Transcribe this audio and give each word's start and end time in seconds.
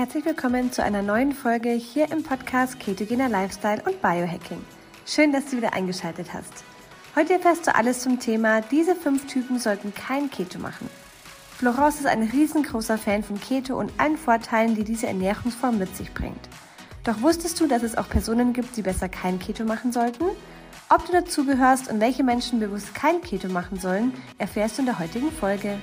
Herzlich 0.00 0.24
willkommen 0.24 0.72
zu 0.72 0.82
einer 0.82 1.02
neuen 1.02 1.32
Folge 1.32 1.72
hier 1.72 2.10
im 2.10 2.22
Podcast 2.22 2.80
Ketogener 2.80 3.28
Lifestyle 3.28 3.82
und 3.84 4.00
Biohacking. 4.00 4.64
Schön, 5.04 5.30
dass 5.30 5.50
du 5.50 5.58
wieder 5.58 5.74
eingeschaltet 5.74 6.32
hast. 6.32 6.64
Heute 7.14 7.34
erfährst 7.34 7.66
du 7.66 7.74
alles 7.74 8.00
zum 8.00 8.18
Thema, 8.18 8.62
diese 8.62 8.96
fünf 8.96 9.26
Typen 9.26 9.58
sollten 9.58 9.92
kein 9.92 10.30
Keto 10.30 10.58
machen. 10.58 10.88
Florence 11.58 12.00
ist 12.00 12.06
ein 12.06 12.22
riesengroßer 12.22 12.96
Fan 12.96 13.22
von 13.22 13.38
Keto 13.38 13.78
und 13.78 13.92
allen 13.98 14.16
Vorteilen, 14.16 14.74
die 14.74 14.84
diese 14.84 15.06
Ernährungsform 15.06 15.76
mit 15.76 15.94
sich 15.94 16.14
bringt. 16.14 16.48
Doch 17.04 17.20
wusstest 17.20 17.60
du, 17.60 17.66
dass 17.66 17.82
es 17.82 17.98
auch 17.98 18.08
Personen 18.08 18.54
gibt, 18.54 18.78
die 18.78 18.82
besser 18.82 19.10
kein 19.10 19.38
Keto 19.38 19.64
machen 19.64 19.92
sollten? 19.92 20.24
Ob 20.88 21.04
du 21.04 21.12
dazugehörst 21.12 21.90
und 21.90 22.00
welche 22.00 22.24
Menschen 22.24 22.58
bewusst 22.58 22.94
kein 22.94 23.20
Keto 23.20 23.50
machen 23.50 23.78
sollen, 23.78 24.14
erfährst 24.38 24.78
du 24.78 24.82
in 24.82 24.86
der 24.86 24.98
heutigen 24.98 25.30
Folge. 25.30 25.78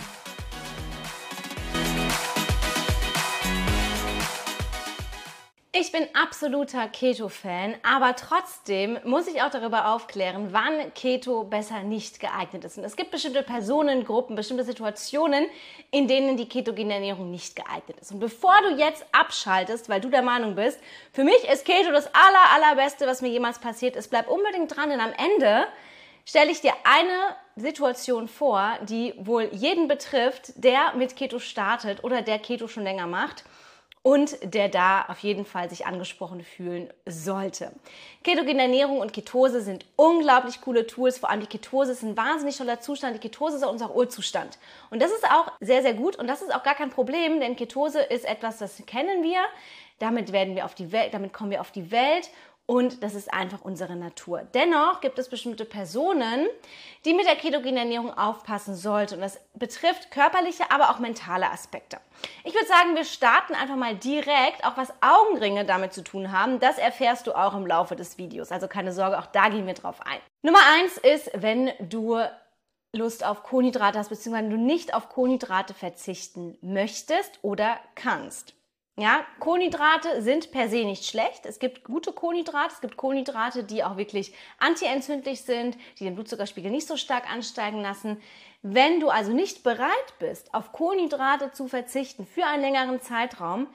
Ich 5.88 5.94
bin 5.94 6.06
absoluter 6.14 6.90
Keto-Fan, 6.90 7.76
aber 7.82 8.14
trotzdem 8.18 9.00
muss 9.06 9.26
ich 9.26 9.42
auch 9.42 9.50
darüber 9.50 9.94
aufklären, 9.94 10.50
wann 10.52 10.94
Keto 10.94 11.46
besser 11.46 11.82
nicht 11.84 12.20
geeignet 12.20 12.66
ist. 12.66 12.78
Und 12.78 12.84
es 12.84 12.98
gibt 12.98 13.10
bestimmte 13.10 13.42
Personengruppen, 13.42 14.36
bestimmte 14.36 14.66
Situationen, 14.66 15.46
in 15.90 16.10
denen 16.10 16.36
die 16.36 16.50
ketogene 16.50 16.96
Ernährung 16.96 17.32
nicht 17.32 17.56
geeignet 17.56 18.02
ist. 18.02 18.12
Und 18.12 18.20
bevor 18.20 18.54
du 18.64 18.76
jetzt 18.76 19.06
abschaltest, 19.14 19.88
weil 19.88 20.02
du 20.02 20.10
der 20.10 20.24
Meinung 20.24 20.56
bist, 20.56 20.78
für 21.14 21.24
mich 21.24 21.42
ist 21.50 21.64
Keto 21.64 21.94
das 21.94 22.10
aller, 22.14 22.66
allerbeste, 22.68 23.08
was 23.08 23.22
mir 23.22 23.30
jemals 23.30 23.60
passiert 23.60 23.96
ist, 23.96 24.10
bleib 24.10 24.28
unbedingt 24.28 24.76
dran, 24.76 24.90
denn 24.90 25.00
am 25.00 25.14
Ende 25.14 25.68
stelle 26.26 26.52
ich 26.52 26.60
dir 26.60 26.74
eine 26.84 27.38
Situation 27.56 28.28
vor, 28.28 28.78
die 28.82 29.14
wohl 29.20 29.48
jeden 29.54 29.88
betrifft, 29.88 30.52
der 30.58 30.96
mit 30.98 31.16
Keto 31.16 31.40
startet 31.40 32.04
oder 32.04 32.24
der 32.24 32.40
Keto 32.40 32.68
schon 32.68 32.84
länger 32.84 33.08
macht 33.08 33.46
und 34.08 34.38
der 34.42 34.70
da 34.70 35.04
auf 35.10 35.20
jeden 35.20 35.44
Fall 35.44 35.70
sich 35.70 35.86
angesprochen 35.86 36.42
fühlen 36.42 36.88
sollte. 37.06 37.74
Ketogene 38.24 38.62
Ernährung 38.62 39.02
und 39.02 39.12
Ketose 39.12 39.60
sind 39.60 39.84
unglaublich 39.98 40.62
coole 40.62 40.88
Tools. 40.88 41.18
Vor 41.18 41.30
allem 41.30 41.42
die 41.42 41.48
Ketose 41.48 41.92
ist 41.92 42.04
ein 42.04 42.16
wahnsinnig 42.16 42.56
toller 42.56 42.80
Zustand. 42.80 43.16
Die 43.16 43.20
Ketose 43.20 43.58
ist 43.58 43.64
auch 43.64 43.72
unser 43.74 43.94
Urzustand. 43.94 44.60
Und 44.92 45.02
das 45.02 45.12
ist 45.12 45.26
auch 45.26 45.52
sehr, 45.60 45.82
sehr 45.82 45.94
gut 45.94 46.16
und 46.16 46.28
das 46.28 46.42
ist 46.42 46.56
auch 46.56 46.64
gar 46.64 46.76
kein 46.76 46.90
Problem, 46.90 47.42
denn 47.42 47.58
Ketose 47.58 48.00
ist 48.00 48.24
etwas, 48.24 48.60
das 48.60 48.82
kennen 48.86 49.24
wir. 49.24 49.42
Damit 50.00 50.32
werden 50.32 50.56
wir 50.56 50.64
auf 50.64 50.74
die 50.74 50.94
Welt, 50.94 51.14
damit 51.14 51.34
kommen 51.34 51.52
wir 51.52 51.60
auf 51.60 51.72
die 51.72 51.92
Welt 51.92 52.30
und 52.70 53.02
das 53.02 53.16
ist 53.16 53.34
einfach 53.34 53.62
unsere 53.62 53.96
Natur. 53.96 54.46
Dennoch 54.54 55.00
gibt 55.00 55.18
es 55.18 55.30
bestimmte 55.30 55.64
Personen, 55.64 56.48
die 57.06 57.14
mit 57.14 57.26
der 57.26 57.38
ketogenen 57.38 57.78
Ernährung 57.78 58.16
aufpassen 58.16 58.76
sollten. 58.76 59.16
Und 59.16 59.22
das 59.22 59.40
betrifft 59.54 60.12
körperliche, 60.12 60.70
aber 60.70 60.90
auch 60.90 61.00
mentale 61.00 61.50
Aspekte. 61.50 61.98
Ich 62.44 62.54
würde 62.54 62.68
sagen, 62.68 62.96
wir 62.96 63.06
starten 63.06 63.56
einfach 63.56 63.78
mal 63.78 63.96
direkt, 63.96 64.66
auch 64.66 64.76
was 64.76 64.92
Augenringe 65.00 65.64
damit 65.64 65.94
zu 65.94 66.04
tun 66.04 66.34
haben. 66.34 66.60
Das 66.60 66.78
erfährst 66.78 67.26
du 67.28 67.34
auch 67.34 67.56
im 67.56 67.66
Laufe 67.66 67.96
des 67.96 68.18
Videos. 68.18 68.52
Also 68.52 68.68
keine 68.68 68.92
Sorge, 68.92 69.18
auch 69.18 69.28
da 69.28 69.48
gehen 69.48 69.66
wir 69.66 69.74
drauf 69.74 70.02
ein. 70.02 70.20
Nummer 70.42 70.60
eins 70.76 70.98
ist, 70.98 71.32
wenn 71.36 71.72
du 71.80 72.20
Lust 72.94 73.26
auf 73.26 73.44
Kohlenhydrate 73.44 73.98
hast, 73.98 74.10
beziehungsweise 74.10 74.50
du 74.50 74.58
nicht 74.58 74.94
auf 74.94 75.08
Kohlenhydrate 75.08 75.74
verzichten 75.74 76.58
möchtest 76.62 77.40
oder 77.44 77.80
kannst. 77.96 78.57
Ja, 79.00 79.24
Kohlenhydrate 79.40 80.24
sind 80.24 80.52
per 80.52 80.70
se 80.70 80.84
nicht 80.84 81.06
schlecht. 81.06 81.46
Es 81.46 81.60
gibt 81.60 81.84
gute 81.84 82.12
Kohlenhydrate. 82.12 82.74
Es 82.74 82.82
gibt 82.82 82.98
Kohlenhydrate, 82.98 83.64
die 83.64 83.84
auch 83.84 83.96
wirklich 83.96 84.34
antientzündlich 84.58 85.44
sind, 85.44 85.78
die 86.00 86.06
den 86.06 86.16
Blutzuckerspiegel 86.16 86.72
nicht 86.72 86.88
so 86.88 86.98
stark 86.98 87.32
ansteigen 87.32 87.80
lassen. 87.80 88.20
Wenn 88.64 89.00
du 89.00 89.10
also 89.10 89.34
nicht 89.34 89.62
bereit 89.62 90.14
bist, 90.18 90.52
auf 90.56 90.72
Kohlenhydrate 90.72 91.52
zu 91.52 91.68
verzichten 91.68 92.26
für 92.26 92.46
einen 92.48 92.64
längeren 92.64 93.00
Zeitraum, 93.00 93.68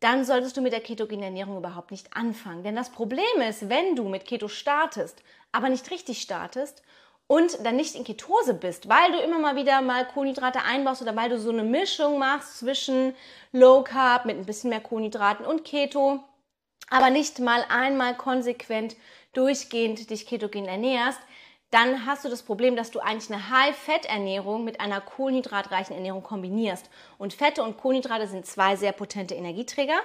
dann 0.00 0.24
solltest 0.24 0.56
du 0.56 0.62
mit 0.62 0.72
der 0.72 0.80
ketogenen 0.80 1.24
Ernährung 1.24 1.58
überhaupt 1.58 1.90
nicht 1.90 2.16
anfangen. 2.16 2.62
Denn 2.62 2.74
das 2.74 2.88
Problem 2.88 3.42
ist, 3.46 3.68
wenn 3.68 3.96
du 3.96 4.08
mit 4.08 4.24
Keto 4.24 4.48
startest, 4.48 5.22
aber 5.52 5.68
nicht 5.68 5.90
richtig 5.90 6.22
startest 6.22 6.82
und 7.30 7.64
dann 7.64 7.76
nicht 7.76 7.94
in 7.94 8.02
Ketose 8.02 8.54
bist, 8.54 8.88
weil 8.88 9.12
du 9.12 9.18
immer 9.20 9.38
mal 9.38 9.54
wieder 9.54 9.82
mal 9.82 10.04
Kohlenhydrate 10.04 10.64
einbaust 10.64 11.00
oder 11.00 11.14
weil 11.14 11.30
du 11.30 11.38
so 11.38 11.50
eine 11.50 11.62
Mischung 11.62 12.18
machst 12.18 12.58
zwischen 12.58 13.14
Low 13.52 13.84
Carb 13.84 14.24
mit 14.24 14.36
ein 14.36 14.46
bisschen 14.46 14.70
mehr 14.70 14.80
Kohlenhydraten 14.80 15.46
und 15.46 15.64
Keto, 15.64 16.24
aber 16.88 17.08
nicht 17.10 17.38
mal 17.38 17.64
einmal 17.68 18.16
konsequent 18.16 18.96
durchgehend 19.32 20.10
dich 20.10 20.26
ketogen 20.26 20.66
ernährst, 20.66 21.20
dann 21.70 22.04
hast 22.04 22.24
du 22.24 22.28
das 22.28 22.42
Problem, 22.42 22.74
dass 22.74 22.90
du 22.90 22.98
eigentlich 22.98 23.32
eine 23.32 23.48
High-Fett-Ernährung 23.48 24.64
mit 24.64 24.80
einer 24.80 25.00
kohlenhydratreichen 25.00 25.94
Ernährung 25.94 26.24
kombinierst. 26.24 26.90
Und 27.16 27.32
Fette 27.32 27.62
und 27.62 27.76
Kohlenhydrate 27.76 28.26
sind 28.26 28.44
zwei 28.44 28.74
sehr 28.74 28.90
potente 28.90 29.36
Energieträger. 29.36 30.00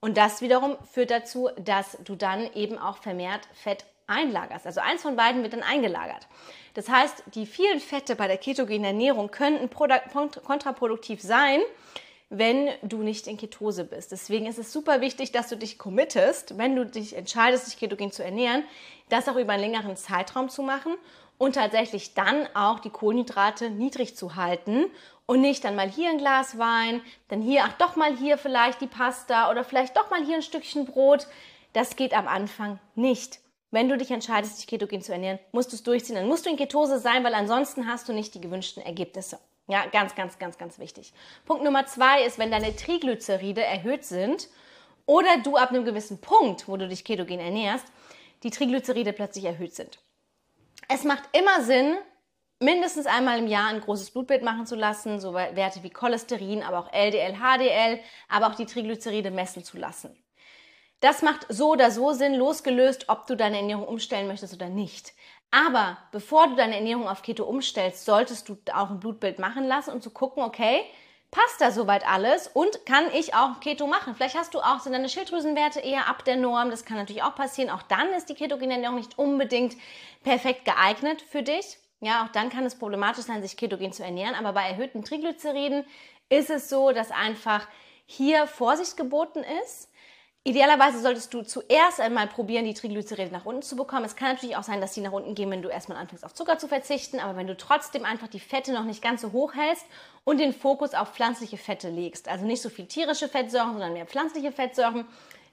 Und 0.00 0.16
das 0.16 0.40
wiederum 0.40 0.78
führt 0.90 1.10
dazu, 1.10 1.50
dass 1.58 1.98
du 2.04 2.14
dann 2.14 2.50
eben 2.54 2.78
auch 2.78 2.96
vermehrt 2.96 3.46
Fett 3.52 3.84
einlagerst. 4.10 4.66
Also 4.66 4.80
eins 4.80 5.02
von 5.02 5.16
beiden 5.16 5.42
wird 5.42 5.52
dann 5.52 5.62
eingelagert. 5.62 6.26
Das 6.74 6.88
heißt, 6.88 7.24
die 7.34 7.46
vielen 7.46 7.80
Fette 7.80 8.16
bei 8.16 8.26
der 8.26 8.38
ketogenen 8.38 8.84
Ernährung 8.84 9.30
könnten 9.30 9.70
kontraproduktiv 9.70 11.22
sein, 11.22 11.60
wenn 12.28 12.70
du 12.82 12.98
nicht 12.98 13.26
in 13.26 13.36
Ketose 13.36 13.84
bist. 13.84 14.12
Deswegen 14.12 14.46
ist 14.46 14.58
es 14.58 14.72
super 14.72 15.00
wichtig, 15.00 15.32
dass 15.32 15.48
du 15.48 15.56
dich 15.56 15.78
committest, 15.78 16.56
wenn 16.58 16.76
du 16.76 16.86
dich 16.86 17.16
entscheidest, 17.16 17.66
dich 17.66 17.78
ketogen 17.78 18.12
zu 18.12 18.22
ernähren, 18.22 18.62
das 19.08 19.28
auch 19.28 19.36
über 19.36 19.52
einen 19.52 19.62
längeren 19.62 19.96
Zeitraum 19.96 20.48
zu 20.48 20.62
machen 20.62 20.94
und 21.38 21.56
tatsächlich 21.56 22.14
dann 22.14 22.46
auch 22.54 22.78
die 22.78 22.90
Kohlenhydrate 22.90 23.70
niedrig 23.70 24.16
zu 24.16 24.36
halten 24.36 24.84
und 25.26 25.40
nicht 25.40 25.64
dann 25.64 25.74
mal 25.74 25.90
hier 25.90 26.10
ein 26.10 26.18
Glas 26.18 26.56
Wein, 26.56 27.02
dann 27.28 27.42
hier, 27.42 27.64
ach 27.64 27.72
doch 27.78 27.96
mal 27.96 28.16
hier 28.16 28.38
vielleicht 28.38 28.80
die 28.80 28.86
Pasta 28.86 29.50
oder 29.50 29.64
vielleicht 29.64 29.96
doch 29.96 30.08
mal 30.10 30.24
hier 30.24 30.36
ein 30.36 30.42
Stückchen 30.42 30.86
Brot. 30.86 31.26
Das 31.72 31.96
geht 31.96 32.14
am 32.14 32.28
Anfang 32.28 32.78
nicht. 32.94 33.40
Wenn 33.70 33.88
du 33.88 33.96
dich 33.96 34.10
entscheidest, 34.10 34.58
dich 34.58 34.66
ketogen 34.66 35.00
zu 35.00 35.12
ernähren, 35.12 35.38
musst 35.52 35.72
du 35.72 35.76
es 35.76 35.82
durchziehen. 35.82 36.16
Dann 36.16 36.26
musst 36.26 36.44
du 36.44 36.50
in 36.50 36.56
Ketose 36.56 36.98
sein, 36.98 37.22
weil 37.22 37.34
ansonsten 37.34 37.86
hast 37.86 38.08
du 38.08 38.12
nicht 38.12 38.34
die 38.34 38.40
gewünschten 38.40 38.82
Ergebnisse. 38.82 39.38
Ja, 39.68 39.86
ganz, 39.86 40.16
ganz, 40.16 40.38
ganz, 40.38 40.58
ganz 40.58 40.80
wichtig. 40.80 41.12
Punkt 41.44 41.62
Nummer 41.62 41.86
zwei 41.86 42.24
ist, 42.24 42.38
wenn 42.38 42.50
deine 42.50 42.74
Triglyceride 42.74 43.62
erhöht 43.62 44.04
sind 44.04 44.48
oder 45.06 45.38
du 45.44 45.56
ab 45.56 45.70
einem 45.70 45.84
gewissen 45.84 46.20
Punkt, 46.20 46.66
wo 46.66 46.76
du 46.76 46.88
dich 46.88 47.04
ketogen 47.04 47.38
ernährst, 47.38 47.86
die 48.42 48.50
Triglyceride 48.50 49.12
plötzlich 49.12 49.44
erhöht 49.44 49.74
sind. 49.74 50.00
Es 50.88 51.04
macht 51.04 51.22
immer 51.32 51.62
Sinn, 51.62 51.96
mindestens 52.58 53.06
einmal 53.06 53.38
im 53.38 53.46
Jahr 53.46 53.68
ein 53.68 53.80
großes 53.80 54.10
Blutbild 54.10 54.42
machen 54.42 54.66
zu 54.66 54.74
lassen, 54.74 55.20
so 55.20 55.34
Werte 55.34 55.84
wie 55.84 55.90
Cholesterin, 55.90 56.64
aber 56.64 56.80
auch 56.80 56.92
LDL, 56.92 57.36
HDL, 57.36 58.00
aber 58.28 58.48
auch 58.48 58.56
die 58.56 58.66
Triglyceride 58.66 59.30
messen 59.30 59.62
zu 59.62 59.78
lassen. 59.78 60.16
Das 61.00 61.22
macht 61.22 61.46
so 61.48 61.70
oder 61.70 61.90
so 61.90 62.12
Sinn, 62.12 62.34
losgelöst, 62.34 63.08
ob 63.08 63.26
du 63.26 63.36
deine 63.36 63.58
Ernährung 63.58 63.86
umstellen 63.88 64.26
möchtest 64.26 64.54
oder 64.54 64.68
nicht. 64.68 65.12
Aber 65.50 65.98
bevor 66.12 66.48
du 66.48 66.56
deine 66.56 66.76
Ernährung 66.76 67.08
auf 67.08 67.22
Keto 67.22 67.44
umstellst, 67.44 68.04
solltest 68.04 68.48
du 68.48 68.58
auch 68.72 68.90
ein 68.90 69.00
Blutbild 69.00 69.38
machen 69.38 69.66
lassen, 69.66 69.92
um 69.92 70.00
zu 70.00 70.10
gucken, 70.10 70.42
okay, 70.42 70.82
passt 71.30 71.60
da 71.60 71.70
soweit 71.70 72.06
alles 72.08 72.48
und 72.48 72.84
kann 72.86 73.04
ich 73.14 73.34
auch 73.34 73.60
Keto 73.60 73.86
machen? 73.86 74.14
Vielleicht 74.14 74.36
hast 74.36 74.54
du 74.54 74.60
auch 74.60 74.80
so 74.80 74.90
deine 74.90 75.08
Schilddrüsenwerte 75.08 75.80
eher 75.80 76.08
ab 76.08 76.24
der 76.24 76.36
Norm. 76.36 76.70
Das 76.70 76.84
kann 76.84 76.96
natürlich 76.96 77.22
auch 77.22 77.34
passieren. 77.34 77.70
Auch 77.70 77.82
dann 77.82 78.12
ist 78.12 78.28
die 78.28 78.34
ketogene 78.34 78.74
Ernährung 78.74 78.96
nicht 78.96 79.18
unbedingt 79.18 79.76
perfekt 80.22 80.64
geeignet 80.64 81.22
für 81.22 81.42
dich. 81.42 81.78
Ja, 82.00 82.24
auch 82.24 82.32
dann 82.32 82.48
kann 82.48 82.64
es 82.64 82.78
problematisch 82.78 83.24
sein, 83.24 83.42
sich 83.42 83.56
ketogen 83.56 83.92
zu 83.92 84.02
ernähren. 84.02 84.34
Aber 84.34 84.52
bei 84.52 84.68
erhöhten 84.68 85.04
Triglyceriden 85.04 85.84
ist 86.28 86.50
es 86.50 86.68
so, 86.68 86.92
dass 86.92 87.10
einfach 87.10 87.66
hier 88.06 88.46
Vorsicht 88.46 88.96
geboten 88.96 89.44
ist. 89.62 89.89
Idealerweise 90.42 91.00
solltest 91.00 91.34
du 91.34 91.42
zuerst 91.42 92.00
einmal 92.00 92.26
probieren, 92.26 92.64
die 92.64 92.72
Triglyceride 92.72 93.30
nach 93.30 93.44
unten 93.44 93.60
zu 93.60 93.76
bekommen. 93.76 94.06
Es 94.06 94.16
kann 94.16 94.32
natürlich 94.32 94.56
auch 94.56 94.62
sein, 94.62 94.80
dass 94.80 94.94
die 94.94 95.02
nach 95.02 95.12
unten 95.12 95.34
gehen, 95.34 95.50
wenn 95.50 95.60
du 95.60 95.68
erstmal 95.68 95.98
anfängst 95.98 96.24
auf 96.24 96.32
Zucker 96.32 96.58
zu 96.58 96.66
verzichten, 96.66 97.20
aber 97.20 97.36
wenn 97.36 97.46
du 97.46 97.54
trotzdem 97.54 98.06
einfach 98.06 98.28
die 98.28 98.40
Fette 98.40 98.72
noch 98.72 98.84
nicht 98.84 99.02
ganz 99.02 99.20
so 99.20 99.32
hoch 99.32 99.52
hältst 99.54 99.84
und 100.24 100.40
den 100.40 100.54
Fokus 100.54 100.94
auf 100.94 101.12
pflanzliche 101.12 101.58
Fette 101.58 101.90
legst, 101.90 102.26
also 102.26 102.46
nicht 102.46 102.62
so 102.62 102.70
viel 102.70 102.86
tierische 102.86 103.28
Fettsäuren, 103.28 103.72
sondern 103.72 103.92
mehr 103.92 104.06
pflanzliche 104.06 104.50
Fettsäuren, 104.50 105.04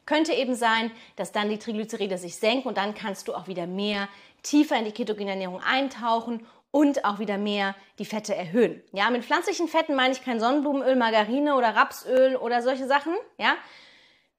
könnte 0.06 0.32
eben 0.32 0.56
sein, 0.56 0.90
dass 1.18 1.34
dann 1.34 1.50
die 1.50 1.60
Triglyceride 1.60 2.18
sich 2.18 2.38
senken 2.38 2.70
und 2.70 2.78
dann 2.78 2.96
kannst 2.96 3.28
du 3.28 3.36
auch 3.36 3.48
wieder 3.48 3.68
mehr 3.68 4.08
tiefer 4.42 4.78
in 4.78 4.86
die 4.86 4.94
ketogene 4.94 5.32
Ernährung 5.32 5.62
eintauchen 5.62 6.48
und 6.72 7.04
auch 7.04 7.20
wieder 7.20 7.38
mehr 7.38 7.76
die 8.00 8.06
Fette 8.06 8.34
erhöhen. 8.34 8.82
Ja, 8.94 9.10
mit 9.10 9.26
pflanzlichen 9.26 9.68
Fetten 9.68 9.96
meine 9.96 10.14
ich 10.14 10.24
kein 10.24 10.40
Sonnenblumenöl, 10.40 10.96
Margarine 10.96 11.56
oder 11.56 11.76
Rapsöl 11.76 12.38
oder 12.38 12.62
solche 12.62 12.88
Sachen, 12.88 13.14
ja, 13.38 13.58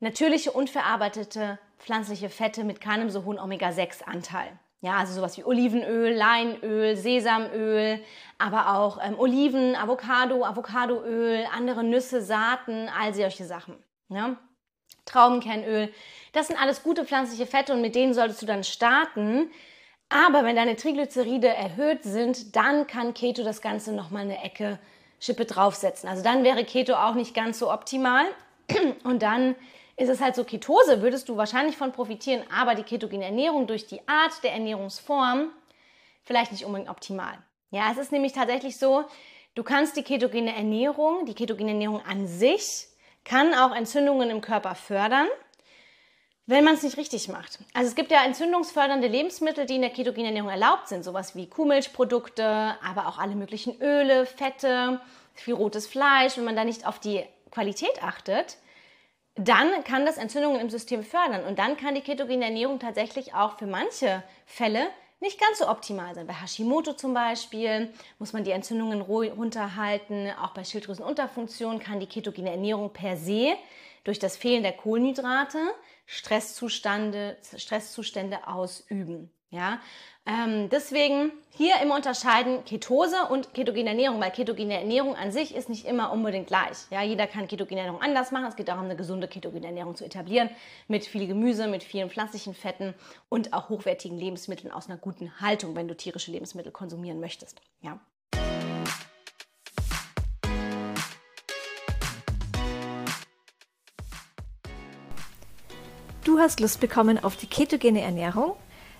natürliche 0.01 0.53
unverarbeitete 0.53 1.59
pflanzliche 1.79 2.29
Fette 2.29 2.65
mit 2.65 2.81
keinem 2.81 3.11
so 3.11 3.25
hohen 3.25 3.39
Omega-6-Anteil. 3.39 4.59
Ja, 4.81 4.97
also 4.99 5.13
sowas 5.13 5.37
wie 5.37 5.45
Olivenöl, 5.45 6.15
Leinöl, 6.15 6.97
Sesamöl, 6.97 8.01
aber 8.39 8.77
auch 8.77 8.99
ähm, 9.05 9.19
Oliven, 9.19 9.75
Avocado, 9.75 10.45
Avocadoöl, 10.45 11.47
andere 11.53 11.83
Nüsse, 11.83 12.23
Saaten, 12.23 12.89
all 12.89 13.13
solche 13.13 13.45
Sachen. 13.45 13.77
Ja? 14.09 14.37
Traubenkernöl, 15.05 15.93
das 16.33 16.47
sind 16.47 16.61
alles 16.61 16.85
gute 16.85 17.05
pflanzliche 17.05 17.47
Fette 17.47 17.73
und 17.73 17.81
mit 17.81 17.97
denen 17.97 18.15
solltest 18.15 18.41
du 18.43 18.47
dann 18.47 18.63
starten. 18.63 19.51
Aber 20.11 20.45
wenn 20.45 20.55
deine 20.55 20.77
Triglyceride 20.77 21.49
erhöht 21.49 22.05
sind, 22.05 22.55
dann 22.55 22.87
kann 22.87 23.15
Keto 23.15 23.43
das 23.43 23.61
Ganze 23.61 23.93
nochmal 23.93 24.23
eine 24.23 24.43
Ecke 24.45 24.79
Schippe 25.19 25.45
draufsetzen. 25.45 26.09
Also 26.09 26.23
dann 26.23 26.45
wäre 26.45 26.65
Keto 26.65 26.95
auch 26.95 27.15
nicht 27.15 27.35
ganz 27.35 27.59
so 27.59 27.73
optimal. 27.73 28.25
Und 29.05 29.23
dann 29.23 29.57
ist 29.99 30.09
es 30.09 30.21
halt 30.21 30.37
so, 30.37 30.45
Ketose 30.45 31.03
würdest 31.03 31.29
du 31.29 31.37
wahrscheinlich 31.37 31.77
von 31.77 31.93
profitieren, 31.93 32.45
aber 32.57 32.77
die 32.77 32.85
ketogene 32.85 33.25
Ernährung 33.25 33.67
durch 33.67 33.87
die 33.87 34.01
Art 34.09 34.33
der 34.45 34.53
Ernährungsform 34.53 35.51
vielleicht 36.23 36.53
nicht 36.53 36.65
unbedingt 36.65 36.89
optimal. 36.89 37.37
Ja, 37.71 37.91
es 37.91 37.99
ist 37.99 38.13
nämlich 38.13 38.33
tatsächlich 38.33 38.79
so, 38.79 39.05
du 39.57 39.65
kannst 39.65 39.97
die 39.97 40.05
ketogene 40.05 40.55
Ernährung, 40.55 41.27
die 41.27 41.35
ketogene 41.35 41.73
Ernährung 41.73 42.01
an 42.07 42.29
sich, 42.29 42.87
kann 43.25 43.53
auch 43.55 43.75
Entzündungen 43.75 44.31
im 44.31 44.41
Körper 44.41 44.77
fördern, 44.77 45.27
wenn 46.47 46.65
man 46.65 46.75
es 46.75 46.85
nicht 46.85 46.97
richtig 46.97 47.29
macht. 47.29 47.59
Also 47.75 47.89
es 47.89 47.97
gibt 47.97 48.13
ja 48.13 48.25
entzündungsfördernde 48.25 49.09
Lebensmittel, 49.09 49.67
die 49.67 49.75
in 49.75 49.83
der 49.83 49.91
ketogenen 49.91 50.27
Ernährung 50.27 50.49
erlaubt 50.49 50.89
sind, 50.89 51.03
sowas 51.03 51.35
wie 51.35 51.51
Kuhmilchprodukte, 51.51 52.45
aber 52.45 53.09
auch 53.09 53.19
alle 53.19 53.35
möglichen 53.35 53.83
Öle, 53.83 54.27
Fette, 54.27 55.01
viel 55.35 55.55
rotes 55.55 55.89
Fleisch. 55.89 56.37
Wenn 56.37 56.45
man 56.45 56.57
da 56.57 56.65
nicht 56.65 56.87
auf 56.87 57.01
die 57.01 57.25
Qualität 57.51 58.03
achtet, 58.03 58.59
dann 59.39 59.85
kann 59.85 60.05
das 60.05 60.19
Entzündungen 60.19 60.61
im 60.61 60.71
System 60.71 61.03
fördern 61.03 61.45
und 61.45 61.59
dann 61.59 61.77
kann 61.77 61.95
die 61.95 62.01
ketogene 62.01 62.45
Ernährung 62.45 62.79
tatsächlich 62.79 63.35
auch 63.35 63.59
für 63.59 63.67
manche 63.67 64.23
Fälle 64.47 64.89
nicht 65.21 65.41
ganz 65.41 65.59
so 65.59 65.69
optimal 65.69 66.15
sein. 66.15 66.27
Bei 66.27 66.35
Hashimoto 66.35 66.93
zum 66.93 67.15
Beispiel 67.15 67.93
muss 68.19 68.33
man 68.33 68.45
die 68.45 68.53
Entzündungen 68.53 69.01
runterhalten. 69.01 70.31
Auch 70.43 70.51
bei 70.51 70.65
Schilddrüsenunterfunktion 70.65 71.81
kann 71.81 72.01
die 72.01 72.07
ketogene 72.07 72.51
Ernährung 72.51 72.93
per 72.93 73.17
se 73.17 73.55
durch 74.05 74.19
das 74.19 74.37
Fehlen 74.37 74.63
der 74.63 74.73
Kohlenhydrate 74.73 75.59
Stresszustände, 76.07 77.37
Stresszustände 77.57 78.47
ausüben. 78.47 79.31
Ja, 79.51 79.81
ähm, 80.27 80.69
deswegen 80.69 81.33
hier 81.57 81.81
immer 81.83 81.97
unterscheiden 81.97 82.63
Ketose 82.67 83.17
und 83.31 83.55
ketogene 83.55 83.89
Ernährung, 83.89 84.21
weil 84.21 84.31
ketogene 84.31 84.79
Ernährung 84.79 85.17
an 85.17 85.33
sich 85.33 85.55
ist 85.55 85.71
nicht 85.71 85.87
immer 85.87 86.13
unbedingt 86.13 86.49
gleich. 86.49 86.87
Ja, 86.91 87.03
jeder 87.03 87.27
kann 87.27 87.49
ketogene 87.49 87.81
Ernährung 87.81 88.03
anders 88.03 88.31
machen. 88.31 88.45
Es 88.45 88.57
geht 88.57 88.69
darum, 88.69 88.85
eine 88.85 88.97
gesunde 88.97 89.27
ketogene 89.27 89.67
Ernährung 89.67 89.97
zu 89.97 90.05
etablieren 90.05 90.51
mit 90.87 91.07
viel 91.07 91.27
Gemüse, 91.27 91.67
mit 91.67 91.83
vielen 91.83 92.11
pflanzlichen 92.11 92.55
Fetten 92.55 92.93
und 93.31 93.55
auch 93.55 93.71
hochwertigen 93.71 94.19
Lebensmitteln 94.19 94.71
aus 94.71 94.91
einer 94.91 94.99
guten 94.99 95.41
Haltung, 95.41 95.75
wenn 95.75 95.89
du 95.89 95.97
tierische 95.97 96.31
Lebensmittel 96.31 96.73
konsumieren 96.73 97.21
möchtest. 97.21 97.63
Ja. 97.81 97.99
Du 106.25 106.39
hast 106.39 106.61
Lust 106.61 106.81
bekommen 106.81 107.19
auf 107.25 107.37
die 107.37 107.47
ketogene 107.47 108.03
Ernährung? 108.03 108.55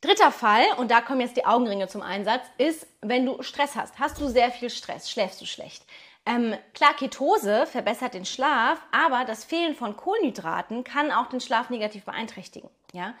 Dritter 0.00 0.32
Fall, 0.32 0.64
und 0.78 0.90
da 0.90 1.02
kommen 1.02 1.20
jetzt 1.20 1.36
die 1.36 1.44
Augenringe 1.44 1.86
zum 1.88 2.00
Einsatz, 2.00 2.46
ist, 2.56 2.86
wenn 3.02 3.26
du 3.26 3.42
Stress 3.42 3.76
hast. 3.76 3.98
Hast 3.98 4.18
du 4.18 4.28
sehr 4.28 4.50
viel 4.50 4.70
Stress, 4.70 5.10
schläfst 5.10 5.40
du 5.40 5.46
schlecht. 5.46 5.84
Ähm, 6.24 6.54
klar, 6.74 6.94
Ketose 6.94 7.66
verbessert 7.66 8.14
den 8.14 8.24
Schlaf, 8.24 8.80
aber 8.92 9.24
das 9.24 9.44
Fehlen 9.44 9.74
von 9.74 9.96
Kohlenhydraten 9.96 10.84
kann 10.84 11.10
auch 11.10 11.28
den 11.28 11.40
Schlaf 11.40 11.70
negativ 11.70 12.04
beeinträchtigen. 12.04 12.70
Ja? 12.92 13.14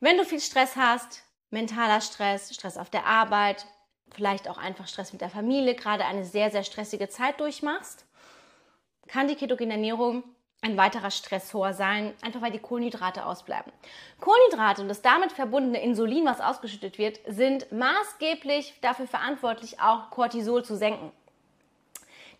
Wenn 0.00 0.16
du 0.16 0.24
viel 0.24 0.40
Stress 0.40 0.76
hast, 0.76 1.24
mentaler 1.50 2.00
Stress, 2.00 2.54
Stress 2.54 2.76
auf 2.76 2.90
der 2.90 3.06
Arbeit, 3.06 3.66
vielleicht 4.12 4.48
auch 4.48 4.58
einfach 4.58 4.88
Stress 4.88 5.12
mit 5.12 5.22
der 5.22 5.30
Familie, 5.30 5.74
gerade 5.74 6.04
eine 6.04 6.24
sehr, 6.24 6.50
sehr 6.50 6.64
stressige 6.64 7.08
Zeit 7.08 7.40
durchmachst, 7.40 8.04
kann 9.08 9.28
die 9.28 9.36
ketogene 9.36 9.74
Ernährung 9.74 10.24
ein 10.62 10.76
weiterer 10.76 11.10
Stressor 11.10 11.74
sein, 11.74 12.14
einfach 12.22 12.40
weil 12.40 12.52
die 12.52 12.60
Kohlenhydrate 12.60 13.26
ausbleiben. 13.26 13.72
Kohlenhydrate 14.20 14.80
und 14.80 14.88
das 14.88 15.02
damit 15.02 15.32
verbundene 15.32 15.82
Insulin, 15.82 16.24
was 16.24 16.40
ausgeschüttet 16.40 16.98
wird, 16.98 17.18
sind 17.26 17.70
maßgeblich 17.72 18.74
dafür 18.80 19.08
verantwortlich, 19.08 19.80
auch 19.80 20.10
Cortisol 20.10 20.64
zu 20.64 20.76
senken. 20.76 21.10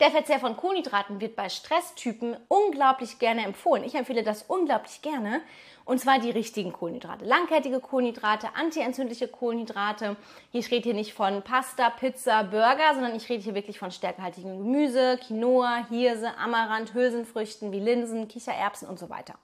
Der 0.03 0.11
Verzehr 0.11 0.41
von 0.41 0.57
Kohlenhydraten 0.57 1.21
wird 1.21 1.37
bei 1.37 1.49
Stresstypen 1.49 2.37
unglaublich 2.49 3.21
gerne 3.21 3.45
empfohlen. 3.45 3.85
Ich 3.85 3.95
empfehle 3.95 4.25
das 4.25 4.43
unglaublich 4.43 5.01
gerne, 5.01 5.43
und 5.85 6.01
zwar 6.01 6.19
die 6.19 6.33
richtigen 6.33 6.73
Kohlenhydrate. 6.73 7.25
Langkettige 7.25 7.79
Kohlenhydrate, 7.79 8.49
antientzündliche 8.57 9.29
Kohlenhydrate. 9.29 10.17
Ich 10.51 10.73
rede 10.73 10.83
hier 10.83 10.95
nicht 10.95 11.15
von 11.15 11.43
Pasta, 11.43 11.89
Pizza, 11.91 12.43
Burger, 12.43 12.95
sondern 12.95 13.15
ich 13.15 13.29
rede 13.29 13.45
hier 13.45 13.55
wirklich 13.55 13.79
von 13.79 13.93
stärkehaltigem 13.93 14.59
Gemüse, 14.59 15.21
Quinoa, 15.25 15.87
Hirse, 15.89 16.37
Amaranth, 16.37 16.95
Hülsenfrüchten 16.95 17.71
wie 17.71 17.79
Linsen, 17.79 18.27
Kichererbsen 18.27 18.89
und 18.89 18.99
so 18.99 19.09
weiter. 19.09 19.35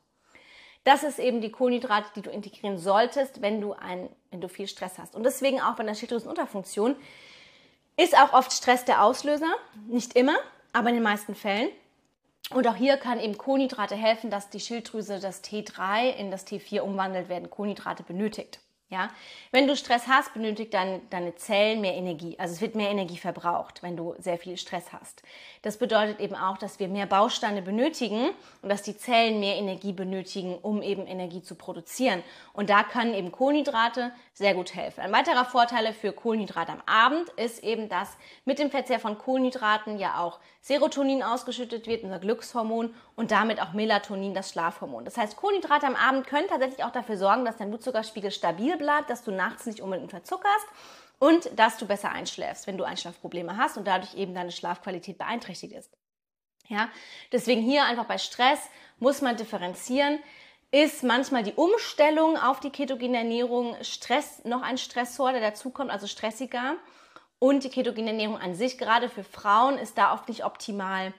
Das 0.82 1.04
ist 1.04 1.20
eben 1.20 1.40
die 1.40 1.52
Kohlenhydrate, 1.52 2.08
die 2.16 2.22
du 2.22 2.30
integrieren 2.30 2.78
solltest, 2.78 3.42
wenn 3.42 3.60
du, 3.60 3.74
ein, 3.74 4.08
wenn 4.32 4.40
du 4.40 4.48
viel 4.48 4.66
Stress 4.66 4.98
hast. 4.98 5.14
Und 5.14 5.22
deswegen 5.22 5.60
auch 5.60 5.76
bei 5.76 5.84
der 5.84 5.94
Schilddrüsenunterfunktion 5.94 6.96
ist 7.98 8.16
auch 8.16 8.32
oft 8.32 8.52
Stress 8.52 8.86
der 8.86 9.04
Auslöser. 9.04 9.52
Nicht 9.86 10.14
immer, 10.14 10.36
aber 10.72 10.88
in 10.88 10.94
den 10.94 11.04
meisten 11.04 11.34
Fällen. 11.34 11.68
Und 12.50 12.66
auch 12.66 12.76
hier 12.76 12.96
kann 12.96 13.20
eben 13.20 13.36
Kohlenhydrate 13.36 13.94
helfen, 13.96 14.30
dass 14.30 14.48
die 14.48 14.60
Schilddrüse 14.60 15.20
das 15.20 15.44
T3 15.44 16.14
in 16.16 16.30
das 16.30 16.46
T4 16.46 16.80
umwandelt 16.80 17.28
werden. 17.28 17.50
Kohlenhydrate 17.50 18.04
benötigt. 18.04 18.60
Ja, 18.90 19.10
wenn 19.50 19.66
du 19.66 19.76
Stress 19.76 20.06
hast, 20.06 20.32
benötigt 20.32 20.72
dein, 20.72 21.02
deine 21.10 21.34
Zellen 21.34 21.82
mehr 21.82 21.94
Energie. 21.94 22.38
Also 22.38 22.54
es 22.54 22.62
wird 22.62 22.74
mehr 22.74 22.88
Energie 22.88 23.18
verbraucht, 23.18 23.82
wenn 23.82 23.98
du 23.98 24.14
sehr 24.16 24.38
viel 24.38 24.56
Stress 24.56 24.94
hast. 24.94 25.22
Das 25.60 25.76
bedeutet 25.76 26.20
eben 26.20 26.34
auch, 26.34 26.56
dass 26.56 26.80
wir 26.80 26.88
mehr 26.88 27.04
Bausteine 27.04 27.60
benötigen 27.60 28.30
und 28.62 28.70
dass 28.70 28.80
die 28.80 28.96
Zellen 28.96 29.40
mehr 29.40 29.56
Energie 29.56 29.92
benötigen, 29.92 30.56
um 30.56 30.80
eben 30.80 31.06
Energie 31.06 31.42
zu 31.42 31.54
produzieren. 31.54 32.22
Und 32.54 32.70
da 32.70 32.82
können 32.82 33.12
eben 33.12 33.30
Kohlenhydrate 33.30 34.10
sehr 34.38 34.54
gut 34.54 34.72
helfen. 34.76 35.00
Ein 35.00 35.10
weiterer 35.10 35.44
Vorteil 35.44 35.92
für 35.92 36.12
Kohlenhydrate 36.12 36.70
am 36.70 36.80
Abend 36.86 37.28
ist 37.30 37.64
eben, 37.64 37.88
dass 37.88 38.16
mit 38.44 38.60
dem 38.60 38.70
Verzehr 38.70 39.00
von 39.00 39.18
Kohlenhydraten 39.18 39.98
ja 39.98 40.20
auch 40.20 40.38
Serotonin 40.60 41.24
ausgeschüttet 41.24 41.88
wird, 41.88 42.04
unser 42.04 42.20
Glückshormon 42.20 42.94
und 43.16 43.32
damit 43.32 43.60
auch 43.60 43.72
Melatonin, 43.72 44.34
das 44.34 44.50
Schlafhormon. 44.50 45.04
Das 45.04 45.16
heißt, 45.16 45.36
Kohlenhydrate 45.36 45.88
am 45.88 45.96
Abend 45.96 46.28
können 46.28 46.46
tatsächlich 46.46 46.84
auch 46.84 46.92
dafür 46.92 47.16
sorgen, 47.16 47.44
dass 47.44 47.56
dein 47.56 47.70
Blutzuckerspiegel 47.70 48.30
stabil 48.30 48.76
bleibt, 48.76 49.10
dass 49.10 49.24
du 49.24 49.32
nachts 49.32 49.66
nicht 49.66 49.80
unbedingt 49.80 50.10
verzuckerst 50.10 50.66
und 51.18 51.58
dass 51.58 51.76
du 51.76 51.86
besser 51.86 52.12
einschläfst, 52.12 52.68
wenn 52.68 52.78
du 52.78 52.84
Einschlafprobleme 52.84 53.56
hast 53.56 53.76
und 53.76 53.88
dadurch 53.88 54.14
eben 54.14 54.34
deine 54.34 54.52
Schlafqualität 54.52 55.18
beeinträchtigt 55.18 55.72
ist. 55.72 55.90
Ja, 56.68 56.90
deswegen 57.32 57.62
hier 57.62 57.86
einfach 57.86 58.04
bei 58.04 58.18
Stress 58.18 58.60
muss 58.98 59.20
man 59.20 59.36
differenzieren. 59.36 60.20
Ist 60.70 61.02
manchmal 61.02 61.44
die 61.44 61.54
Umstellung 61.54 62.36
auf 62.36 62.60
die 62.60 62.68
ketogene 62.68 63.18
Ernährung 63.18 63.74
Stress 63.80 64.44
noch 64.44 64.60
ein 64.60 64.76
Stressor, 64.76 65.32
der 65.32 65.40
dazukommt, 65.40 65.90
also 65.90 66.06
stressiger. 66.06 66.76
Und 67.38 67.64
die 67.64 67.70
ketogene 67.70 68.10
Ernährung 68.10 68.36
an 68.36 68.54
sich, 68.54 68.76
gerade 68.76 69.08
für 69.08 69.24
Frauen, 69.24 69.78
ist 69.78 69.96
da 69.96 70.12
oft 70.12 70.28
nicht 70.28 70.44
optimal 70.44 71.14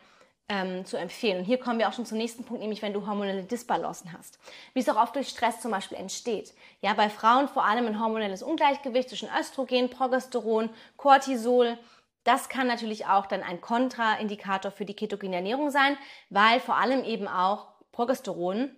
ähm, 0.50 0.86
zu 0.86 0.98
empfehlen. 0.98 1.40
Und 1.40 1.46
hier 1.46 1.60
kommen 1.60 1.80
wir 1.80 1.88
auch 1.88 1.94
schon 1.94 2.06
zum 2.06 2.20
nächsten 2.20 2.44
Punkt, 2.44 2.62
nämlich 2.62 2.82
wenn 2.84 2.94
du 2.94 3.08
hormonelle 3.08 3.44
Disbalancen 3.44 4.14
hast. 4.14 4.38
Wie 4.74 4.82
es 4.82 4.90
auch 4.90 5.02
oft 5.02 5.16
durch 5.16 5.30
Stress 5.30 5.62
zum 5.62 5.72
Beispiel 5.72 5.98
entsteht. 5.98 6.54
Ja, 6.82 6.94
bei 6.94 7.10
Frauen 7.10 7.48
vor 7.48 7.66
allem 7.66 7.88
ein 7.88 8.00
hormonelles 8.00 8.44
Ungleichgewicht 8.44 9.10
zwischen 9.10 9.30
Östrogen, 9.40 9.90
Progesteron, 9.90 10.70
Cortisol. 10.98 11.78
Das 12.24 12.50
kann 12.50 12.68
natürlich 12.68 13.08
auch 13.08 13.26
dann 13.26 13.42
ein 13.42 13.62
Kontraindikator 13.62 14.72
für 14.72 14.86
die 14.86 14.96
ketogene 14.96 15.38
Ernährung 15.38 15.72
sein, 15.72 15.98
weil 16.30 16.60
vor 16.60 16.76
allem 16.76 17.04
eben 17.04 17.28
auch 17.28 17.68
Progesteron 17.92 18.76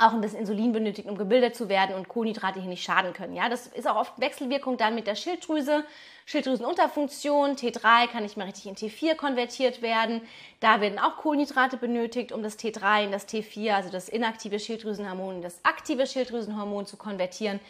auch 0.00 0.12
bisschen 0.20 0.40
Insulin 0.40 0.72
benötigt, 0.72 1.08
um 1.08 1.16
gebildet 1.16 1.54
zu 1.54 1.68
werden 1.68 1.94
und 1.94 2.08
Kohlenhydrate 2.08 2.60
hier 2.60 2.68
nicht 2.68 2.82
schaden 2.82 3.12
können. 3.12 3.34
Ja, 3.34 3.48
das 3.48 3.66
ist 3.66 3.86
auch 3.86 3.96
oft 3.96 4.20
Wechselwirkung 4.20 4.76
dann 4.76 4.94
mit 4.94 5.06
der 5.06 5.14
Schilddrüse. 5.14 5.84
Schilddrüsenunterfunktion, 6.26 7.56
T3 7.56 8.06
kann 8.06 8.22
nicht 8.22 8.36
mehr 8.36 8.46
richtig 8.46 8.66
in 8.66 8.76
T4 8.76 9.14
konvertiert 9.14 9.82
werden. 9.82 10.22
Da 10.60 10.80
werden 10.80 10.98
auch 10.98 11.16
Kohlenhydrate 11.18 11.76
benötigt, 11.76 12.32
um 12.32 12.42
das 12.42 12.58
T3 12.58 13.04
in 13.04 13.12
das 13.12 13.28
T4, 13.28 13.72
also 13.72 13.90
das 13.90 14.08
inaktive 14.08 14.58
Schilddrüsenhormon, 14.58 15.36
in 15.36 15.42
das 15.42 15.64
aktive 15.64 16.06
Schilddrüsenhormon 16.06 16.86
zu 16.86 16.96
konvertieren. 16.96 17.60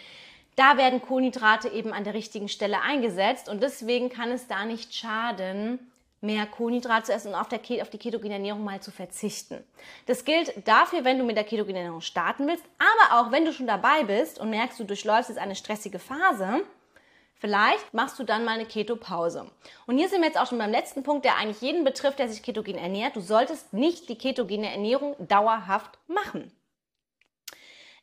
Da 0.57 0.77
werden 0.77 1.01
Kohlenhydrate 1.01 1.69
eben 1.69 1.93
an 1.93 2.05
der 2.05 2.15
richtigen 2.15 2.49
Stelle 2.49 2.81
eingesetzt 2.83 3.49
und 3.49 3.63
deswegen 3.63 4.11
kann 4.11 4.31
es 4.31 4.47
da 4.47 4.65
nicht 4.65 4.95
schaden, 4.95 5.90
mehr 6.21 6.47
Kohlenhydrate 6.47 7.05
zu 7.05 7.13
essen 7.13 7.29
und 7.29 7.41
auf, 7.41 7.49
der, 7.49 7.61
auf 7.83 7.91
die 7.91 7.99
ketogene 7.99 8.35
Ernährung 8.35 8.63
mal 8.63 8.81
zu 8.81 8.91
verzichten. 8.91 9.65
Das 10.07 10.25
gilt 10.25 10.67
dafür, 10.67 11.05
wenn 11.05 11.19
du 11.19 11.25
mit 11.25 11.37
der 11.37 11.45
ketogenen 11.45 11.77
Ernährung 11.77 12.01
starten 12.01 12.47
willst, 12.47 12.65
aber 12.79 13.21
auch 13.21 13.33
wenn 13.33 13.45
du 13.45 13.53
schon 13.53 13.67
dabei 13.67 14.05
bist 14.05 14.39
und 14.39 14.51
merkst, 14.51 14.79
du 14.79 14.85
durchläufst 14.85 15.31
jetzt 15.31 15.39
eine 15.39 15.57
stressige 15.57 15.99
Phase, 15.99 16.63
Vielleicht 17.41 17.95
machst 17.95 18.19
du 18.19 18.25
dann 18.25 18.45
mal 18.45 18.53
eine 18.53 18.67
Keto-Pause. 18.67 19.51
Und 19.87 19.97
hier 19.97 20.11
sind 20.11 20.21
wir 20.21 20.27
jetzt 20.27 20.39
auch 20.39 20.47
schon 20.47 20.59
beim 20.59 20.71
letzten 20.71 21.03
Punkt, 21.03 21.25
der 21.25 21.39
eigentlich 21.39 21.63
jeden 21.63 21.85
betrifft, 21.85 22.19
der 22.19 22.29
sich 22.29 22.43
ketogen 22.43 22.77
ernährt. 22.77 23.17
Du 23.17 23.23
solltest 23.23 23.73
nicht 23.73 24.11
die 24.11 24.19
ketogene 24.19 24.71
Ernährung 24.71 25.17
dauerhaft 25.27 25.99
machen. 26.07 26.53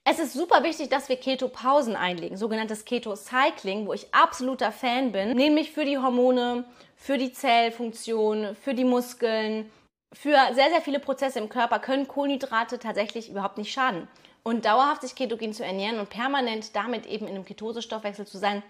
Es 0.09 0.19
ist 0.19 0.31
super 0.31 0.63
wichtig, 0.63 0.87
dass 0.87 1.09
wir 1.09 1.17
Keto-Pausen 1.17 1.97
einlegen, 1.97 2.37
sogenanntes 2.37 2.85
Keto-Cycling, 2.85 3.87
wo 3.87 3.91
ich 3.91 4.13
absoluter 4.13 4.71
Fan 4.71 5.11
bin, 5.11 5.35
nämlich 5.35 5.73
für 5.73 5.83
die 5.83 5.97
Hormone, 5.97 6.63
für 6.95 7.17
die 7.17 7.33
Zellfunktion, 7.33 8.55
für 8.55 8.73
die 8.73 8.85
Muskeln, 8.85 9.69
für 10.13 10.37
sehr, 10.53 10.69
sehr 10.69 10.79
viele 10.81 11.01
Prozesse 11.01 11.39
im 11.39 11.49
Körper 11.49 11.79
können 11.79 12.07
Kohlenhydrate 12.07 12.79
tatsächlich 12.79 13.29
überhaupt 13.29 13.57
nicht 13.57 13.73
schaden. 13.73 14.07
Und 14.43 14.63
dauerhaft 14.63 15.01
sich 15.01 15.13
ketogen 15.13 15.51
zu 15.51 15.65
ernähren 15.65 15.99
und 15.99 16.09
permanent 16.09 16.73
damit 16.73 17.05
eben 17.05 17.27
in 17.27 17.35
einem 17.35 17.43
Ketosestoffwechsel 17.43 18.25
zu 18.25 18.37
sein, 18.37 18.63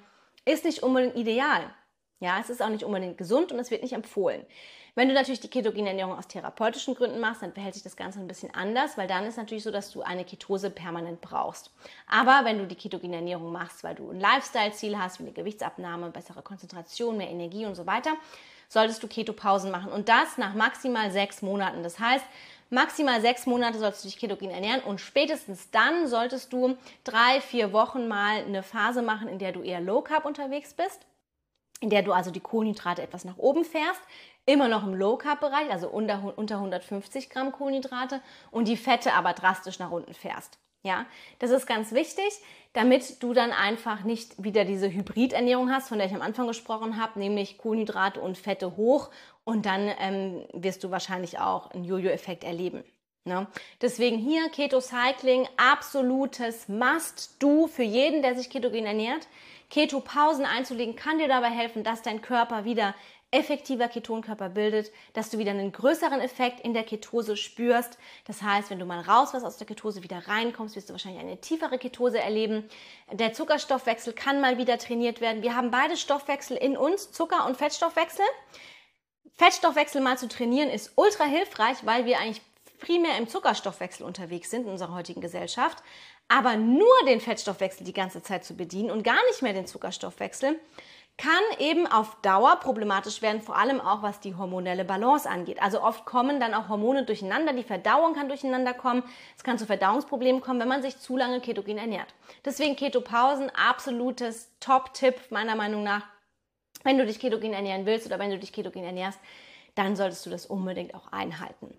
ist 0.44 0.66
nicht 0.66 0.82
unbedingt 0.82 1.16
ideal. 1.16 1.72
Ja, 2.20 2.40
es 2.40 2.50
ist 2.50 2.62
auch 2.62 2.70
nicht 2.70 2.84
unbedingt 2.84 3.18
gesund 3.18 3.52
und 3.52 3.60
es 3.60 3.70
wird 3.70 3.84
nicht 3.84 3.94
empfohlen. 3.94 4.46
Wenn 4.96 5.08
du 5.08 5.14
natürlich 5.14 5.40
die 5.40 5.50
ketogene 5.50 5.90
Ernährung 5.90 6.18
aus 6.18 6.28
therapeutischen 6.28 6.96
Gründen 6.96 7.20
machst, 7.20 7.44
dann 7.44 7.54
verhält 7.54 7.76
sich 7.76 7.84
das 7.84 7.96
Ganze 7.96 8.20
ein 8.20 8.28
bisschen 8.28 8.52
anders, 8.56 8.98
weil 8.98 9.08
dann 9.08 9.26
ist 9.26 9.38
natürlich 9.38 9.64
so, 9.64 9.70
dass 9.70 9.92
du 9.92 10.02
eine 10.02 10.26
Ketose 10.26 10.72
permanent 10.72 11.22
brauchst. 11.22 11.70
Aber 12.08 12.46
wenn 12.46 12.58
du 12.58 12.66
die 12.66 12.74
ketogene 12.74 13.18
Ernährung 13.18 13.52
machst, 13.52 13.84
weil 13.84 13.94
du 13.94 14.10
ein 14.10 14.20
Lifestyle-Ziel 14.20 14.98
hast, 14.98 15.20
wie 15.20 15.24
eine 15.24 15.34
Gewichtsabnahme, 15.34 16.10
bessere 16.10 16.42
Konzentration, 16.42 17.18
mehr 17.18 17.30
Energie 17.30 17.68
und 17.68 17.76
so 17.76 17.86
weiter, 17.86 18.14
solltest 18.70 19.04
du 19.04 19.08
Ketopausen 19.08 19.70
machen 19.70 19.92
und 19.92 20.10
das 20.10 20.40
nach 20.40 20.56
maximal 20.56 21.12
sechs 21.12 21.44
Monaten. 21.44 21.84
Das 21.84 22.00
heißt, 22.00 22.26
Maximal 22.70 23.22
sechs 23.22 23.46
Monate 23.46 23.80
solltest 23.80 24.04
du 24.04 24.10
dich 24.10 24.18
ketogen 24.18 24.50
ernähren 24.50 24.82
und 24.82 25.00
spätestens 25.00 25.72
dann 25.72 26.06
solltest 26.08 26.52
du 26.52 26.76
drei, 27.06 27.40
vier 27.40 27.72
Wochen 27.72 28.10
mal 28.10 28.44
eine 28.44 28.62
Phase 28.62 29.02
machen, 29.02 29.30
in 29.30 29.40
der 29.40 29.54
du 29.54 29.62
eher 29.62 29.80
Low 29.80 30.02
Carb 30.02 30.26
unterwegs 30.26 30.74
bist, 30.74 31.06
in 31.80 31.90
der 31.90 32.04
du 32.04 32.12
also 32.12 32.32
die 32.32 32.40
Kohlenhydrate 32.40 33.02
etwas 33.02 33.26
nach 33.26 33.38
oben 33.38 33.64
fährst, 33.64 34.02
immer 34.46 34.68
noch 34.68 34.86
im 34.86 34.94
Low 34.94 35.18
Carb 35.18 35.40
Bereich, 35.40 35.70
also 35.70 35.90
unter, 35.90 36.34
unter 36.38 36.56
150 36.56 37.30
Gramm 37.30 37.52
Kohlenhydrate 37.52 38.22
und 38.52 38.68
die 38.68 38.78
Fette 38.78 39.14
aber 39.14 39.34
drastisch 39.34 39.80
nach 39.80 39.92
unten 39.92 40.14
fährst. 40.14 40.58
Ja, 40.84 41.06
das 41.40 41.52
ist 41.52 41.66
ganz 41.66 41.92
wichtig, 41.92 42.30
damit 42.74 43.22
du 43.22 43.34
dann 43.34 43.52
einfach 43.52 44.04
nicht 44.04 44.42
wieder 44.42 44.64
diese 44.64 44.90
Hybridernährung 44.90 45.72
hast, 45.72 45.90
von 45.90 45.98
der 45.98 46.08
ich 46.08 46.14
am 46.14 46.22
Anfang 46.22 46.48
gesprochen 46.48 47.02
habe, 47.02 47.20
nämlich 47.20 47.58
Kohlenhydrate 47.58 48.22
und 48.22 48.38
Fette 48.38 48.78
hoch 48.78 49.10
und 49.44 49.66
dann 49.66 49.92
ähm, 50.00 50.46
wirst 50.54 50.84
du 50.84 50.92
wahrscheinlich 50.92 51.40
auch 51.40 51.72
einen 51.72 51.84
Jojo-Effekt 51.84 52.44
erleben. 52.44 52.84
Ne? 53.28 53.48
Deswegen 53.82 54.18
hier 54.18 54.50
Keto 54.50 54.80
Cycling, 54.80 55.48
absolutes 55.58 56.70
Must-Do 56.70 57.68
für 57.68 57.84
jeden, 57.84 58.22
der 58.22 58.36
sich 58.36 58.50
ketogen 58.50 58.86
ernährt. 58.86 59.28
Keto-Pausen 59.70 60.46
einzulegen 60.46 60.96
kann 60.96 61.20
dir 61.20 61.28
dabei 61.28 61.50
helfen, 61.50 61.84
dass 61.84 62.02
dein 62.02 62.22
Körper 62.22 62.64
wieder 62.66 62.96
effektiver 63.32 63.90
Ketonkörper 63.90 64.48
bildet, 64.48 64.92
dass 65.14 65.30
du 65.30 65.38
wieder 65.38 65.52
einen 65.52 65.74
größeren 65.74 66.22
Effekt 66.22 66.62
in 66.62 66.74
der 66.74 66.84
Ketose 66.84 67.36
spürst. 67.36 67.98
Das 68.26 68.42
heißt, 68.42 68.70
wenn 68.70 68.80
du 68.80 68.86
mal 68.86 69.02
raus 69.02 69.34
was 69.34 69.44
aus 69.44 69.58
der 69.58 69.68
Ketose 69.68 70.02
wieder 70.02 70.28
reinkommst, 70.28 70.78
wirst 70.78 70.90
du 70.90 70.94
wahrscheinlich 70.94 71.22
eine 71.22 71.42
tiefere 71.42 71.78
Ketose 71.78 72.20
erleben. 72.20 72.70
Der 73.12 73.34
Zuckerstoffwechsel 73.34 74.14
kann 74.14 74.40
mal 74.40 74.58
wieder 74.58 74.78
trainiert 74.78 75.20
werden. 75.20 75.42
Wir 75.42 75.56
haben 75.56 75.72
beide 75.72 75.98
Stoffwechsel 75.98 76.56
in 76.56 76.78
uns, 76.78 77.12
Zucker- 77.12 77.46
und 77.46 77.58
Fettstoffwechsel. 77.58 78.26
Fettstoffwechsel 79.36 80.02
mal 80.02 80.18
zu 80.18 80.30
trainieren 80.30 80.70
ist 80.70 80.94
ultra 80.96 81.26
hilfreich, 81.26 81.78
weil 81.84 82.06
wir 82.06 82.20
eigentlich 82.20 82.42
primär 82.80 83.18
im 83.18 83.28
Zuckerstoffwechsel 83.28 84.06
unterwegs 84.06 84.50
sind 84.50 84.64
in 84.66 84.72
unserer 84.72 84.94
heutigen 84.94 85.22
Gesellschaft. 85.22 85.84
Aber 86.30 86.58
nur 86.58 86.88
den 87.06 87.22
Fettstoffwechsel 87.22 87.86
die 87.86 87.94
ganze 87.94 88.22
Zeit 88.22 88.44
zu 88.44 88.56
bedienen 88.56 88.92
und 88.92 89.04
gar 89.04 89.24
nicht 89.30 89.42
mehr 89.42 89.54
den 89.54 89.66
Zuckerstoffwechsel, 89.66 90.60
kann 91.18 91.42
eben 91.58 91.88
auf 91.88 92.16
Dauer 92.22 92.58
problematisch 92.58 93.24
werden, 93.24 93.42
vor 93.42 93.58
allem 93.58 93.82
auch 93.82 94.04
was 94.04 94.20
die 94.20 94.36
hormonelle 94.36 94.86
Balance 94.86 95.28
angeht. 95.28 95.60
Also 95.62 95.82
oft 95.82 96.06
kommen 96.06 96.40
dann 96.40 96.54
auch 96.54 96.70
Hormone 96.70 97.06
durcheinander, 97.06 97.54
die 97.54 97.64
Verdauung 97.64 98.14
kann 98.14 98.28
durcheinander 98.28 98.74
kommen, 98.74 99.04
es 99.36 99.44
kann 99.44 99.58
zu 99.58 99.66
Verdauungsproblemen 99.66 100.42
kommen, 100.42 100.60
wenn 100.60 100.68
man 100.68 100.84
sich 100.84 101.00
zu 101.00 101.18
lange 101.18 101.42
ketogen 101.42 101.80
ernährt. 101.80 102.14
Deswegen 102.46 102.76
Ketopausen, 102.76 103.50
absolutes 103.50 104.52
Top-Tipp 104.60 105.16
meiner 105.32 105.56
Meinung 105.56 105.84
nach. 105.84 106.06
Wenn 106.84 107.00
du 107.00 107.06
dich 107.06 107.20
ketogen 107.20 107.54
ernähren 107.54 107.88
willst 107.88 108.06
oder 108.06 108.20
wenn 108.20 108.30
du 108.30 108.38
dich 108.38 108.54
ketogen 108.54 108.84
ernährst, 108.84 109.20
dann 109.74 109.96
solltest 109.96 110.26
du 110.26 110.30
das 110.30 110.46
unbedingt 110.46 110.94
auch 110.94 111.12
einhalten. 111.12 111.76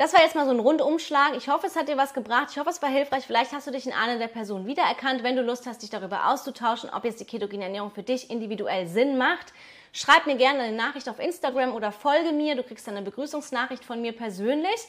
Das 0.00 0.14
war 0.14 0.22
jetzt 0.22 0.34
mal 0.34 0.46
so 0.46 0.50
ein 0.50 0.60
Rundumschlag. 0.60 1.36
Ich 1.36 1.50
hoffe, 1.50 1.66
es 1.66 1.76
hat 1.76 1.88
dir 1.88 1.98
was 1.98 2.14
gebracht. 2.14 2.46
Ich 2.52 2.58
hoffe, 2.58 2.70
es 2.70 2.80
war 2.80 2.88
hilfreich. 2.88 3.26
Vielleicht 3.26 3.52
hast 3.52 3.66
du 3.66 3.70
dich 3.70 3.86
in 3.86 3.92
einer 3.92 4.16
der 4.16 4.28
Personen 4.28 4.66
wiedererkannt. 4.66 5.22
Wenn 5.22 5.36
du 5.36 5.42
Lust 5.42 5.66
hast, 5.66 5.82
dich 5.82 5.90
darüber 5.90 6.30
auszutauschen, 6.30 6.88
ob 6.88 7.04
jetzt 7.04 7.20
die 7.20 7.26
ketogene 7.26 7.64
Ernährung 7.64 7.90
für 7.90 8.02
dich 8.02 8.30
individuell 8.30 8.86
Sinn 8.86 9.18
macht, 9.18 9.52
schreib 9.92 10.24
mir 10.24 10.36
gerne 10.36 10.60
eine 10.60 10.74
Nachricht 10.74 11.06
auf 11.10 11.18
Instagram 11.18 11.74
oder 11.74 11.92
folge 11.92 12.32
mir. 12.32 12.56
Du 12.56 12.62
kriegst 12.62 12.86
dann 12.86 12.96
eine 12.96 13.04
Begrüßungsnachricht 13.04 13.84
von 13.84 14.00
mir 14.00 14.12
persönlich. 14.12 14.88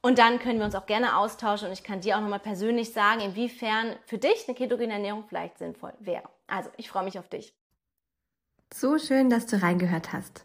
Und 0.00 0.20
dann 0.20 0.38
können 0.38 0.60
wir 0.60 0.64
uns 0.64 0.76
auch 0.76 0.86
gerne 0.86 1.16
austauschen 1.16 1.66
und 1.66 1.72
ich 1.72 1.82
kann 1.82 2.00
dir 2.00 2.16
auch 2.16 2.20
nochmal 2.20 2.38
persönlich 2.38 2.92
sagen, 2.92 3.20
inwiefern 3.20 3.96
für 4.06 4.18
dich 4.18 4.44
eine 4.46 4.56
ketogene 4.56 4.92
Ernährung 4.92 5.24
vielleicht 5.28 5.58
sinnvoll 5.58 5.92
wäre. 5.98 6.28
Also, 6.46 6.70
ich 6.76 6.88
freue 6.88 7.02
mich 7.02 7.18
auf 7.18 7.28
dich. 7.28 7.52
So 8.72 9.00
schön, 9.00 9.28
dass 9.28 9.46
du 9.46 9.60
reingehört 9.60 10.12
hast. 10.12 10.44